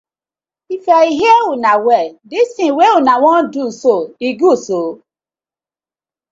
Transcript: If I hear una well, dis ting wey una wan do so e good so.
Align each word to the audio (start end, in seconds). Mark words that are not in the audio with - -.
If 0.75 0.89
I 0.99 1.03
hear 1.15 1.41
una 1.51 1.73
well, 1.87 2.09
dis 2.33 2.49
ting 2.55 2.71
wey 2.79 2.89
una 2.99 3.15
wan 3.23 3.43
do 3.53 3.65
so 3.81 3.95
e 4.27 4.29
good 4.41 4.59
so. 4.67 4.79